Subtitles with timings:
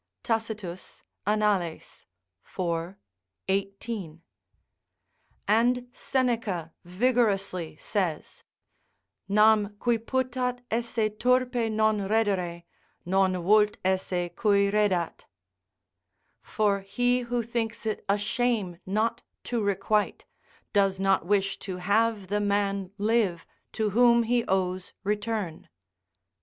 [0.23, 2.07] Tacitus, Annal., iv.
[3.47, 4.23] 18.]
[5.47, 8.43] and Seneca vigorously says:
[9.29, 12.63] "Nam qui putat esse turpe non reddere,
[13.05, 15.25] non vult esse cui reddat:"
[16.41, 20.25] ["For he who thinks it a shame not to requite,
[20.73, 25.69] does not wish to have the man live to whom he owes return."